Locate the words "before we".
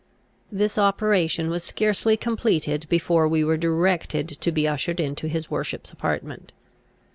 2.89-3.43